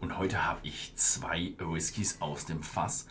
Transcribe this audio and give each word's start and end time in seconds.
Und 0.00 0.18
heute 0.18 0.44
habe 0.44 0.60
ich 0.62 0.92
zwei 0.96 1.54
Whiskys 1.58 2.20
aus 2.20 2.44
dem 2.44 2.62
Fass 2.62 3.06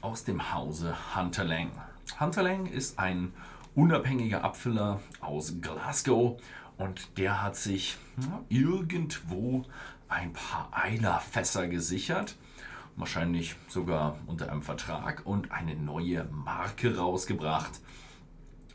aus 0.00 0.24
dem 0.24 0.52
Hause 0.52 0.96
Hunter 1.14 1.44
Lang. 1.44 1.70
Hunter 2.18 2.42
Lang 2.42 2.66
ist 2.66 2.98
ein 2.98 3.32
unabhängiger 3.74 4.42
Abfüller 4.42 5.00
aus 5.20 5.54
Glasgow 5.60 6.40
und 6.78 7.18
der 7.18 7.42
hat 7.42 7.56
sich 7.56 7.98
ja, 8.16 8.42
irgendwo 8.48 9.64
ein 10.08 10.32
paar 10.32 10.70
Eilerfässer 10.72 11.68
gesichert, 11.68 12.36
wahrscheinlich 12.96 13.56
sogar 13.68 14.18
unter 14.26 14.50
einem 14.50 14.62
Vertrag 14.62 15.26
und 15.26 15.52
eine 15.52 15.76
neue 15.76 16.24
Marke 16.24 16.96
rausgebracht. 16.96 17.80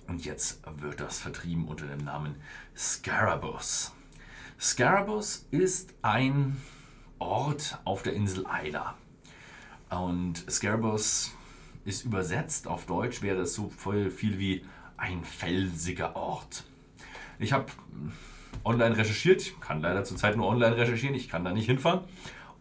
Und 0.08 0.24
jetzt 0.24 0.62
wird 0.78 1.00
das 1.00 1.18
vertrieben 1.18 1.68
unter 1.68 1.88
dem 1.88 2.06
Namen 2.06 2.36
Scarabus. 2.78 3.92
Scarabus 4.60 5.48
ist 5.50 5.96
ein 6.04 6.56
Ort 7.20 7.80
auf 7.86 8.04
der 8.04 8.14
Insel 8.14 8.46
Isla. 8.64 8.96
Und 9.90 10.50
Scarabus 10.50 11.34
ist 11.86 12.06
übersetzt 12.06 12.68
auf 12.68 12.86
Deutsch, 12.86 13.22
wäre 13.22 13.42
es 13.42 13.54
so 13.54 13.70
viel 13.70 14.40
wie 14.40 14.66
ein 14.98 15.24
felsiger 15.24 16.16
Ort. 16.16 16.64
Ich 17.40 17.54
habe 17.54 17.66
online 18.64 18.98
recherchiert, 18.98 19.42
ich 19.42 19.60
kann 19.60 19.82
leider 19.82 20.04
zurzeit 20.04 20.36
nur 20.36 20.48
online 20.48 20.76
recherchieren, 20.76 21.16
ich 21.16 21.30
kann 21.30 21.44
da 21.44 21.52
nicht 21.52 21.68
hinfahren. 21.68 22.02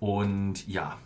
Und 0.01 0.67
ja, 0.69 0.99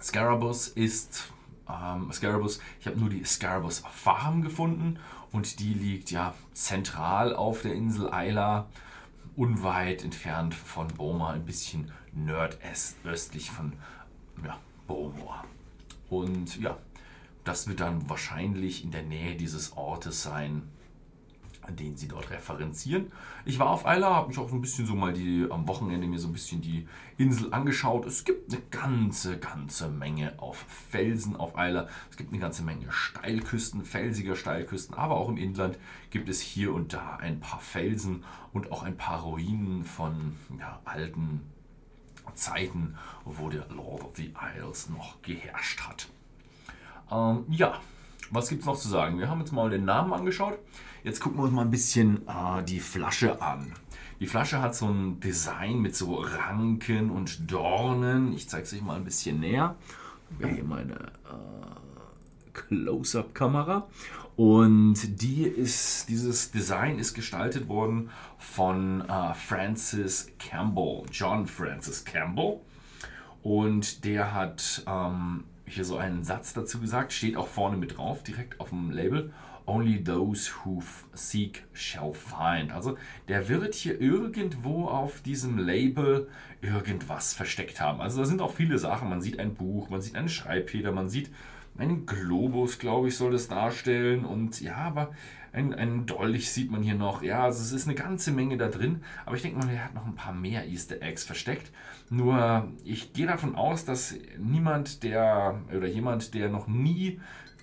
Scarabus 0.00 0.68
ist 0.68 1.32
ähm, 1.68 2.10
Scarabus, 2.12 2.60
ich 2.80 2.86
habe 2.86 2.98
nur 2.98 3.10
die 3.10 3.24
Scarabus 3.24 3.82
Farm 3.90 4.42
gefunden 4.42 4.98
und 5.32 5.60
die 5.60 5.74
liegt 5.74 6.10
ja 6.10 6.34
zentral 6.52 7.34
auf 7.34 7.62
der 7.62 7.74
Insel 7.74 8.10
Isla, 8.12 8.66
unweit 9.36 10.02
entfernt 10.02 10.54
von 10.54 10.88
Boma, 10.88 11.30
ein 11.30 11.44
bisschen 11.44 11.92
nordöstlich 12.12 13.50
von 13.50 13.74
ja, 14.44 14.58
Beaumont. 14.86 15.44
Und 16.08 16.58
ja, 16.60 16.78
das 17.44 17.68
wird 17.68 17.80
dann 17.80 18.08
wahrscheinlich 18.08 18.82
in 18.82 18.90
der 18.90 19.02
Nähe 19.02 19.36
dieses 19.36 19.76
Ortes 19.76 20.22
sein, 20.22 20.62
den 21.70 21.96
sie 21.96 22.08
dort 22.08 22.30
referenzieren. 22.30 23.12
Ich 23.44 23.58
war 23.58 23.70
auf 23.70 23.84
Isla, 23.86 24.14
habe 24.14 24.28
mich 24.28 24.38
auch 24.38 24.50
ein 24.52 24.60
bisschen 24.60 24.86
so 24.86 24.94
mal 24.94 25.12
die 25.12 25.46
am 25.50 25.66
Wochenende 25.68 26.06
mir 26.06 26.18
so 26.18 26.28
ein 26.28 26.32
bisschen 26.32 26.60
die 26.60 26.86
Insel 27.18 27.52
angeschaut. 27.52 28.06
Es 28.06 28.24
gibt 28.24 28.52
eine 28.52 28.62
ganze, 28.70 29.38
ganze 29.38 29.88
Menge 29.88 30.34
auf 30.38 30.64
Felsen 30.90 31.36
auf 31.36 31.52
Isla. 31.56 31.88
Es 32.10 32.16
gibt 32.16 32.32
eine 32.32 32.40
ganze 32.40 32.62
Menge 32.62 32.90
Steilküsten, 32.90 33.84
felsiger 33.84 34.36
Steilküsten, 34.36 34.94
aber 34.96 35.16
auch 35.16 35.28
im 35.28 35.36
Inland 35.36 35.78
gibt 36.10 36.28
es 36.28 36.40
hier 36.40 36.72
und 36.72 36.92
da 36.92 37.16
ein 37.16 37.40
paar 37.40 37.60
Felsen 37.60 38.24
und 38.52 38.72
auch 38.72 38.82
ein 38.82 38.96
paar 38.96 39.22
Ruinen 39.22 39.84
von 39.84 40.36
ja, 40.58 40.80
alten 40.84 41.40
Zeiten, 42.34 42.96
wo 43.24 43.48
der 43.48 43.66
Lord 43.68 44.02
of 44.02 44.10
the 44.16 44.32
Isles 44.56 44.88
noch 44.88 45.20
geherrscht 45.22 45.80
hat. 45.82 46.08
Ähm, 47.10 47.44
ja, 47.48 47.80
was 48.30 48.48
gibt 48.48 48.62
es 48.62 48.66
noch 48.66 48.78
zu 48.78 48.88
sagen? 48.88 49.18
Wir 49.18 49.28
haben 49.28 49.40
jetzt 49.40 49.52
mal 49.52 49.70
den 49.70 49.84
Namen 49.84 50.12
angeschaut. 50.12 50.58
Jetzt 51.04 51.20
gucken 51.20 51.38
wir 51.38 51.44
uns 51.44 51.52
mal 51.52 51.62
ein 51.62 51.70
bisschen 51.70 52.26
äh, 52.26 52.62
die 52.64 52.80
Flasche 52.80 53.40
an. 53.40 53.72
Die 54.18 54.26
Flasche 54.26 54.60
hat 54.60 54.74
so 54.74 54.86
ein 54.86 55.20
Design 55.20 55.80
mit 55.80 55.94
so 55.94 56.16
Ranken 56.16 57.10
und 57.10 57.50
Dornen. 57.50 58.32
Ich 58.32 58.48
zeige 58.48 58.64
es 58.64 58.72
euch 58.72 58.82
mal 58.82 58.96
ein 58.96 59.04
bisschen 59.04 59.40
näher. 59.40 59.76
Wir 60.38 60.48
hier 60.48 60.64
meine 60.64 60.94
äh, 60.94 62.50
Close-up-Kamera. 62.52 63.86
Und 64.36 65.22
die 65.22 65.44
ist, 65.44 66.08
dieses 66.08 66.50
Design 66.50 66.98
ist 66.98 67.14
gestaltet 67.14 67.68
worden 67.68 68.10
von 68.38 69.02
äh, 69.08 69.34
Francis 69.34 70.30
Campbell, 70.38 71.04
John 71.10 71.46
Francis 71.46 72.04
Campbell. 72.04 72.60
Und 73.42 74.04
der 74.04 74.34
hat 74.34 74.82
ähm, 74.86 75.44
hier 75.66 75.84
so 75.84 75.96
einen 75.96 76.24
Satz 76.24 76.54
dazu 76.54 76.80
gesagt, 76.80 77.12
steht 77.12 77.36
auch 77.36 77.48
vorne 77.48 77.76
mit 77.76 77.96
drauf, 77.96 78.22
direkt 78.22 78.60
auf 78.60 78.70
dem 78.70 78.90
Label. 78.90 79.32
Only 79.66 80.02
those 80.02 80.50
who 80.64 80.80
seek 81.12 81.64
shall 81.72 82.14
find. 82.14 82.70
Also 82.70 82.96
der 83.26 83.48
wird 83.48 83.74
hier 83.74 84.00
irgendwo 84.00 84.86
auf 84.86 85.22
diesem 85.22 85.58
Label 85.58 86.28
irgendwas 86.60 87.34
versteckt 87.34 87.80
haben. 87.80 88.00
Also 88.00 88.20
da 88.20 88.26
sind 88.26 88.40
auch 88.40 88.54
viele 88.54 88.78
Sachen. 88.78 89.10
Man 89.10 89.20
sieht 89.20 89.40
ein 89.40 89.54
Buch, 89.54 89.90
man 89.90 90.00
sieht 90.00 90.14
eine 90.14 90.28
Schreibfeder, 90.28 90.92
man 90.92 91.08
sieht 91.08 91.30
einen 91.78 92.06
Globus, 92.06 92.78
glaube 92.78 93.08
ich, 93.08 93.16
soll 93.16 93.32
das 93.32 93.48
darstellen. 93.48 94.24
Und 94.24 94.60
ja, 94.60 94.76
aber 94.76 95.12
ein, 95.52 95.74
ein 95.74 96.06
Dolch 96.06 96.50
sieht 96.50 96.70
man 96.70 96.82
hier 96.82 96.94
noch. 96.94 97.22
Ja, 97.22 97.44
also 97.44 97.62
es 97.62 97.72
ist 97.72 97.86
eine 97.86 97.96
ganze 97.96 98.32
Menge 98.32 98.56
da 98.56 98.68
drin. 98.68 99.02
Aber 99.24 99.36
ich 99.36 99.42
denke 99.42 99.58
mal, 99.58 99.70
er 99.70 99.84
hat 99.84 99.94
noch 99.94 100.06
ein 100.06 100.14
paar 100.14 100.34
mehr 100.34 100.66
Easter 100.66 101.00
Eggs 101.00 101.24
versteckt. 101.24 101.72
Nur 102.10 102.68
ich 102.84 103.12
gehe 103.12 103.26
davon 103.26 103.56
aus, 103.56 103.84
dass 103.84 104.14
niemand, 104.38 105.02
der 105.02 105.60
oder 105.74 105.86
jemand, 105.86 106.34
der 106.34 106.48
noch 106.48 106.66
nie 106.66 107.20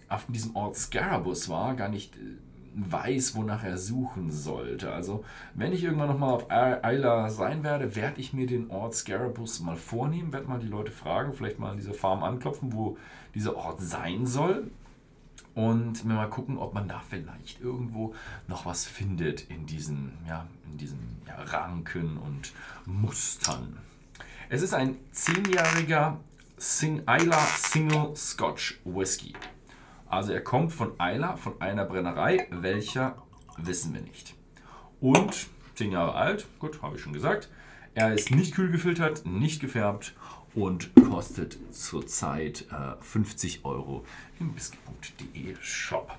auf 0.09 0.25
diesem 0.28 0.56
Ort 0.56 0.75
Scarabus 0.75 1.50
war, 1.50 1.75
gar 1.75 1.90
nicht 1.90 2.16
äh, 2.16 2.19
weiß, 2.76 3.36
wonach 3.36 3.64
er 3.64 3.78
suchen 3.78 4.32
sollte. 4.32 4.92
Also, 4.92 5.24
wenn 5.54 5.74
ich 5.74 5.84
irgendwann 5.84 6.10
nochmal 6.10 6.34
auf 6.34 6.48
Isla 6.50 7.30
sein 7.30 7.64
werde, 7.64 7.96
werde 7.96 8.20
ich 8.20 8.34
mir 8.34 8.48
den 8.48 8.70
Ort 8.70 8.96
Scarabus 8.96 9.60
mal 9.60 9.76
vornehmen, 9.76 10.34
werde 10.34 10.48
mal 10.48 10.60
die 10.60 10.68
Leute 10.68 10.92
fragen, 10.92 11.34
vielleicht 11.34 11.60
mal 11.60 11.72
an 11.72 11.78
diese 11.78 11.94
Farm 11.94 12.24
anklopfen, 12.24 12.74
wo 12.74 12.98
dieser 13.36 13.56
Ort 13.56 13.82
sein 13.82 14.26
soll. 14.26 14.70
Und 15.56 16.04
mir 16.04 16.16
mal 16.16 16.30
gucken, 16.30 16.58
ob 16.58 16.74
man 16.74 16.88
da 16.88 17.00
vielleicht 17.08 17.62
irgendwo 17.62 18.16
noch 18.48 18.66
was 18.66 18.86
findet 18.86 19.52
in 19.52 19.68
diesen, 19.68 20.14
ja, 20.28 20.48
in 20.66 20.78
diesen 20.80 21.22
ja, 21.28 21.36
Ranken 21.44 22.18
und 22.18 22.54
Mustern. 22.86 23.78
Es 24.50 24.64
ist 24.64 24.74
ein 24.74 24.98
zehnjähriger 25.12 26.20
Sing 26.58 27.04
Isla 27.08 27.38
Single 27.38 28.16
Scotch 28.16 28.80
Whisky. 28.84 29.34
Also 30.13 30.31
er 30.31 30.41
kommt 30.41 30.72
von 30.72 30.91
Eiler, 31.00 31.38
von 31.38 31.59
einer 31.59 31.85
Brennerei, 31.85 32.46
welcher 32.51 33.16
wissen 33.57 33.96
wir 33.96 34.01
nicht. 34.01 34.35
Und 35.01 35.47
10 35.74 35.91
Jahre 35.91 36.13
alt, 36.13 36.46
gut, 36.59 36.84
habe 36.84 36.97
ich 36.97 37.01
schon 37.01 37.13
gesagt. 37.13 37.50
Er 37.96 38.13
ist 38.13 38.29
nicht 38.29 38.53
kühl 38.53 38.69
gefiltert, 38.69 39.25
nicht 39.25 39.59
gefärbt 39.59 40.13
und 40.53 40.91
kostet 41.09 41.57
zurzeit 41.74 42.68
äh, 42.69 43.01
50 43.01 43.66
Euro 43.66 44.06
im 44.40 44.56
whisky.de 44.56 45.56
Shop. 45.62 46.16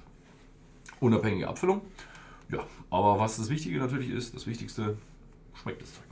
Unabhängige 0.99 1.47
Abfüllung. 1.47 1.83
Ja, 2.51 2.67
aber 2.91 3.21
was 3.21 3.37
das 3.37 3.49
Wichtige 3.49 3.79
natürlich 3.79 4.11
ist, 4.11 4.35
das 4.35 4.49
Wichtigste, 4.49 4.99
schmeckt 5.63 5.83
das 5.83 5.95
Zeug. 5.95 6.05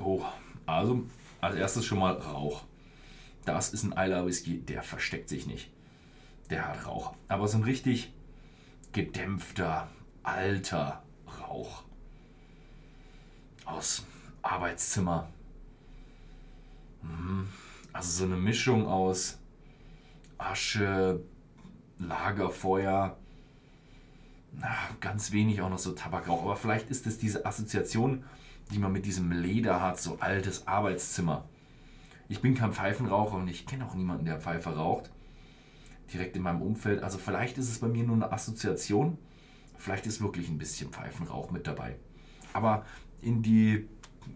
Oh, 0.00 0.22
also 0.66 1.02
als 1.40 1.56
erstes 1.56 1.86
schon 1.86 1.98
mal 1.98 2.12
Rauch. 2.12 2.64
Das 3.44 3.72
ist 3.72 3.82
ein 3.82 3.92
Isla 3.92 4.24
Whisky, 4.24 4.60
der 4.60 4.82
versteckt 4.82 5.28
sich 5.28 5.46
nicht. 5.46 5.70
Der 6.50 6.68
hat 6.68 6.86
Rauch. 6.86 7.14
Aber 7.28 7.48
so 7.48 7.58
ein 7.58 7.64
richtig 7.64 8.12
gedämpfter, 8.92 9.88
alter 10.22 11.02
Rauch. 11.40 11.84
Aus 13.64 14.04
Arbeitszimmer. 14.42 15.28
Mhm. 17.02 17.48
Also 17.92 18.10
so 18.10 18.24
eine 18.24 18.40
Mischung 18.40 18.86
aus 18.86 19.38
Asche, 20.38 21.20
Lagerfeuer, 21.98 23.16
ganz 25.00 25.32
wenig 25.32 25.60
auch 25.62 25.70
noch 25.70 25.78
so 25.78 25.92
Tabakrauch. 25.92 26.42
Aber 26.42 26.56
vielleicht 26.56 26.90
ist 26.90 27.06
es 27.06 27.18
diese 27.18 27.46
Assoziation, 27.46 28.24
die 28.70 28.78
man 28.78 28.92
mit 28.92 29.06
diesem 29.06 29.32
Leder 29.32 29.80
hat, 29.80 30.00
so 30.00 30.18
altes 30.20 30.66
Arbeitszimmer. 30.66 31.48
Ich 32.32 32.40
bin 32.40 32.54
kein 32.54 32.72
Pfeifenraucher 32.72 33.36
und 33.36 33.46
ich 33.48 33.66
kenne 33.66 33.84
auch 33.84 33.94
niemanden, 33.94 34.24
der 34.24 34.40
Pfeife 34.40 34.70
raucht. 34.70 35.10
Direkt 36.14 36.34
in 36.34 36.40
meinem 36.40 36.62
Umfeld. 36.62 37.02
Also 37.02 37.18
vielleicht 37.18 37.58
ist 37.58 37.68
es 37.68 37.78
bei 37.78 37.88
mir 37.88 38.04
nur 38.04 38.16
eine 38.16 38.32
Assoziation. 38.32 39.18
Vielleicht 39.76 40.06
ist 40.06 40.22
wirklich 40.22 40.48
ein 40.48 40.56
bisschen 40.56 40.88
Pfeifenrauch 40.88 41.50
mit 41.50 41.66
dabei. 41.66 41.96
Aber 42.54 42.86
in 43.20 43.42
die, 43.42 43.86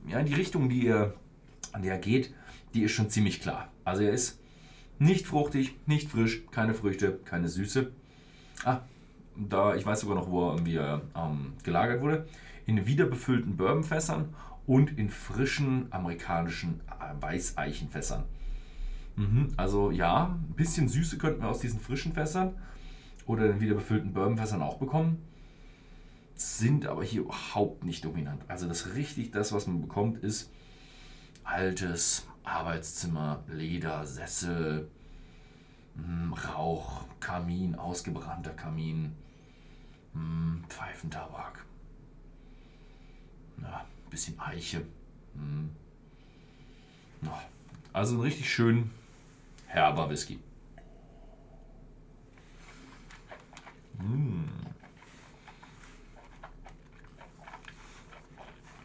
ja, 0.06 0.18
in 0.18 0.26
die 0.26 0.34
Richtung, 0.34 0.68
die 0.68 0.86
er, 0.86 1.14
an 1.72 1.80
der 1.80 1.92
er 1.92 1.98
geht, 1.98 2.34
die 2.74 2.82
ist 2.82 2.92
schon 2.92 3.08
ziemlich 3.08 3.40
klar. 3.40 3.72
Also 3.82 4.02
er 4.02 4.12
ist 4.12 4.42
nicht 4.98 5.26
fruchtig, 5.26 5.74
nicht 5.86 6.10
frisch, 6.10 6.42
keine 6.50 6.74
Früchte, 6.74 7.18
keine 7.24 7.48
Süße. 7.48 7.92
Ah, 8.62 8.80
da, 9.36 9.74
ich 9.74 9.86
weiß 9.86 10.00
sogar 10.00 10.16
noch, 10.16 10.30
wo 10.30 10.50
er 10.50 10.56
irgendwie 10.56 10.76
ähm, 10.76 11.54
gelagert 11.62 12.02
wurde. 12.02 12.28
In 12.66 12.86
wiederbefüllten 12.86 13.56
Bourbonfässern 13.56 14.34
und 14.66 14.98
in 14.98 15.08
frischen 15.08 15.86
amerikanischen 15.90 16.80
äh, 16.95 16.95
Weißeichenfässern. 17.20 18.24
Mhm, 19.16 19.54
also 19.56 19.90
ja, 19.90 20.26
ein 20.26 20.54
bisschen 20.54 20.88
Süße 20.88 21.18
könnten 21.18 21.42
wir 21.42 21.48
aus 21.48 21.60
diesen 21.60 21.80
frischen 21.80 22.12
Fässern 22.12 22.54
oder 23.26 23.48
den 23.48 23.60
wiederbefüllten 23.60 24.12
Bourbonfässern 24.12 24.62
auch 24.62 24.76
bekommen. 24.76 25.22
Sind 26.34 26.86
aber 26.86 27.02
hier 27.02 27.22
überhaupt 27.22 27.84
nicht 27.84 28.04
dominant. 28.04 28.44
Also 28.48 28.68
das 28.68 28.94
richtig, 28.94 29.30
das 29.30 29.52
was 29.52 29.66
man 29.66 29.80
bekommt, 29.80 30.18
ist 30.22 30.50
altes 31.44 32.26
Arbeitszimmer, 32.44 33.42
Leder, 33.48 34.06
Sessel, 34.06 34.90
hm, 35.94 36.34
Rauch, 36.34 37.04
Kamin, 37.20 37.74
ausgebrannter 37.74 38.50
Kamin, 38.50 39.12
hm, 40.12 40.62
Pfeifentabak. 40.68 41.64
Ja, 43.62 43.86
bisschen 44.10 44.38
Eiche. 44.38 44.82
Also 47.96 48.14
ein 48.14 48.20
richtig 48.20 48.52
schön 48.52 48.90
herber 49.68 50.10
Whisky. 50.10 50.38
Mmh. 53.98 54.44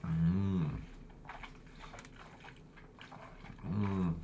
Mmh. 0.02 0.66
Mmh. 3.64 4.16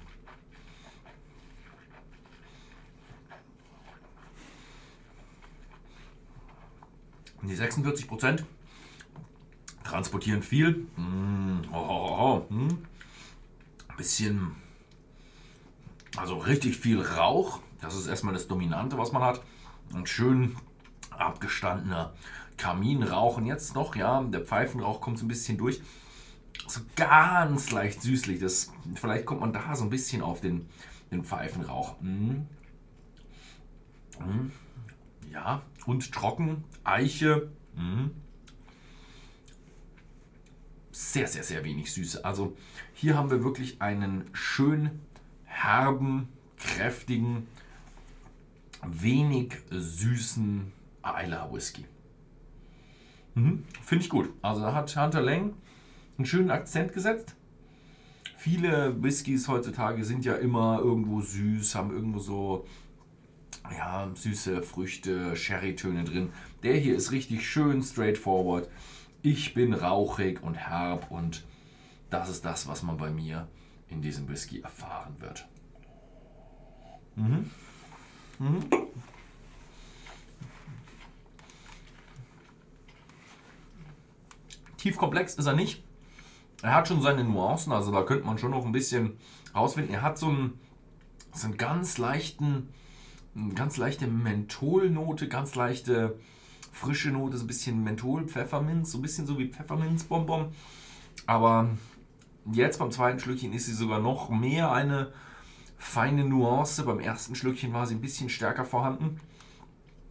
Die 7.42 7.56
46 7.56 8.07
Prozent 8.07 8.45
transportieren 9.84 10.42
viel. 10.42 10.88
Mmh. 10.95 11.63
Oh, 11.74 11.75
oh, 11.75 12.48
oh. 12.50 12.68
Bisschen, 13.98 14.56
also 16.17 16.37
richtig 16.37 16.77
viel 16.77 17.01
Rauch. 17.01 17.59
Das 17.81 17.95
ist 17.95 18.07
erstmal 18.07 18.33
das 18.33 18.47
Dominante, 18.47 18.97
was 18.97 19.11
man 19.11 19.23
hat. 19.23 19.41
Und 19.93 20.09
schön 20.09 20.55
abgestandener 21.11 22.13
Kaminrauch. 22.57 23.37
Und 23.37 23.45
jetzt 23.45 23.75
noch, 23.75 23.95
ja, 23.95 24.21
der 24.23 24.41
Pfeifenrauch 24.41 24.99
kommt 24.99 25.19
so 25.19 25.25
ein 25.25 25.27
bisschen 25.27 25.57
durch. 25.57 25.81
So 26.67 26.81
ganz 26.95 27.71
leicht 27.71 28.01
süßlich. 28.01 28.39
Das, 28.39 28.71
vielleicht 28.95 29.25
kommt 29.25 29.41
man 29.41 29.53
da 29.53 29.75
so 29.75 29.83
ein 29.83 29.89
bisschen 29.89 30.21
auf 30.21 30.41
den, 30.41 30.67
den 31.11 31.23
Pfeifenrauch. 31.23 32.01
Mm. 32.01 32.47
Mm. 34.19 34.51
Ja, 35.31 35.61
und 35.85 36.11
trocken, 36.11 36.63
Eiche. 36.83 37.51
Mm. 37.75 38.07
Sehr, 40.91 41.27
sehr, 41.27 41.43
sehr 41.43 41.63
wenig 41.63 41.93
Süße. 41.93 42.25
Also 42.25 42.57
hier 42.93 43.15
haben 43.15 43.29
wir 43.29 43.43
wirklich 43.43 43.83
einen 43.83 44.27
schön 44.33 44.99
herben, 45.63 46.30
kräftigen, 46.57 47.48
wenig 48.86 49.54
süßen 49.69 50.71
Isla 51.04 51.51
Whisky. 51.51 51.86
Mhm, 53.36 53.63
Finde 53.83 54.04
ich 54.04 54.09
gut. 54.09 54.30
Also 54.42 54.62
da 54.62 54.74
hat 54.74 54.95
Hunter 54.95 55.21
Lang 55.21 55.54
einen 56.18 56.25
schönen 56.25 56.51
Akzent 56.51 56.94
gesetzt. 56.94 57.36
Viele 58.38 59.01
Whiskys 59.01 59.48
heutzutage 59.48 60.04
sind 60.06 60.25
ja 60.25 60.36
immer 60.36 60.80
irgendwo 60.80 61.21
süß, 61.21 61.75
haben 61.75 61.92
irgendwo 61.92 62.19
so 62.19 62.65
ja, 63.71 64.10
süße 64.13 64.62
Früchte, 64.62 65.36
Sherry-Töne 65.36 66.03
drin. 66.03 66.30
Der 66.63 66.75
hier 66.75 66.95
ist 66.95 67.12
richtig 67.12 67.48
schön 67.48 67.81
straightforward. 67.81 68.69
Ich 69.21 69.53
bin 69.53 69.74
rauchig 69.74 70.42
und 70.44 70.56
herb 70.56 71.12
und 71.12 71.45
das 72.10 72.30
ist 72.30 72.45
das, 72.45 72.68
was 72.68 72.83
man 72.83 72.98
bei 72.98 73.10
mir 73.10 73.48
in 73.89 74.01
diesem 74.01 74.28
Whisky 74.28 74.62
erfahren 74.62 75.16
wird. 75.19 75.48
Mhm. 77.16 77.50
Mhm. 78.39 78.60
Tief 84.78 84.98
komplex 84.98 85.36
ist 85.36 85.48
er 85.48 85.56
nicht. 85.56 85.84
Er 86.62 86.75
hat 86.75 86.88
schon 86.88 87.01
seine 87.01 87.24
Nuancen, 87.24 87.72
also 87.72 87.92
da 87.92 88.04
könnte 88.04 88.25
man 88.25 88.38
schon 88.38 88.51
noch 88.51 88.66
ein 88.66 88.72
bisschen 88.72 89.18
rausfinden. 89.54 89.94
Er 89.94 90.01
hat 90.01 90.18
so 90.18 90.28
einen, 90.28 90.60
so 91.34 91.48
einen 91.48 91.57
ganz 91.57 91.98
leichten, 91.98 92.69
eine 93.36 93.54
ganz 93.54 93.78
leichte 93.78 94.07
Mentholnote, 94.07 95.28
ganz 95.28 95.56
leichte 95.56 96.19
frische 96.72 97.10
Note, 97.10 97.38
so 97.38 97.44
ein 97.44 97.48
bisschen 97.48 97.84
Menthol, 97.84 98.28
Pfefferminz, 98.28 98.92
so 98.92 99.00
ein 99.00 99.01
bisschen 99.01 99.25
so 99.25 99.38
wie 99.39 99.48
Pfefferminzbonbon. 99.48 100.54
Aber 101.25 101.69
jetzt 102.51 102.79
beim 102.79 102.91
zweiten 102.91 103.19
Schlückchen 103.19 103.53
ist 103.53 103.65
sie 103.65 103.73
sogar 103.73 103.99
noch 103.99 104.29
mehr 104.29 104.71
eine 104.71 105.11
feine 105.77 106.23
Nuance. 106.25 106.83
Beim 106.83 106.99
ersten 106.99 107.35
Schlückchen 107.35 107.73
war 107.73 107.85
sie 107.85 107.95
ein 107.95 108.01
bisschen 108.01 108.29
stärker 108.29 108.65
vorhanden. 108.65 109.19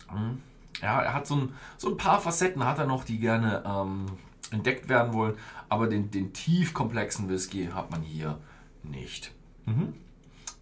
Hm. 0.09 0.43
Ja, 0.83 1.01
er 1.01 1.15
hat 1.15 1.27
so 1.27 1.37
ein, 1.37 1.55
so 1.79 1.91
ein 1.91 1.97
paar 1.97 2.21
Facetten 2.21 2.65
hat 2.65 2.79
er 2.79 2.87
noch, 2.87 3.05
die 3.05 3.19
gerne 3.19 3.65
ähm, 3.67 4.07
entdeckt 4.51 4.89
werden 4.89 5.13
wollen, 5.15 5.37
aber 5.69 5.87
den, 5.87 6.11
den 6.11 6.33
tief 6.33 6.75
Whisky 6.75 7.71
hat 7.75 7.91
man 7.91 8.03
hier 8.03 8.39
nicht. 8.83 9.33
Mhm. 9.65 9.95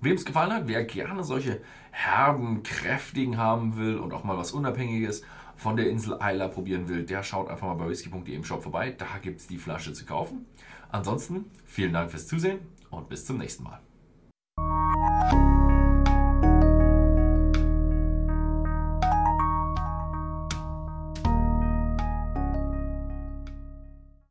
Wem 0.00 0.14
es 0.14 0.24
gefallen 0.24 0.52
hat, 0.52 0.68
wer 0.68 0.84
gerne 0.84 1.24
solche 1.24 1.60
herben, 1.90 2.62
kräftigen 2.62 3.36
haben 3.38 3.76
will 3.76 3.96
und 3.96 4.12
auch 4.12 4.24
mal 4.24 4.36
was 4.36 4.52
Unabhängiges 4.52 5.22
von 5.56 5.76
der 5.76 5.88
Insel 5.88 6.18
Isla 6.20 6.48
probieren 6.48 6.88
will, 6.88 7.04
der 7.04 7.22
schaut 7.22 7.48
einfach 7.48 7.66
mal 7.66 7.74
bei 7.74 7.88
whisky.de 7.88 8.34
im 8.34 8.44
Shop 8.44 8.62
vorbei. 8.62 8.94
Da 8.96 9.06
gibt 9.22 9.40
es 9.40 9.46
die 9.46 9.58
Flasche 9.58 9.92
zu 9.92 10.04
kaufen. 10.04 10.46
Ansonsten 10.90 11.46
vielen 11.64 11.92
Dank 11.92 12.10
fürs 12.10 12.26
Zusehen 12.26 12.60
und 12.90 13.08
bis 13.08 13.24
zum 13.24 13.38
nächsten 13.38 13.64
Mal. 13.64 13.80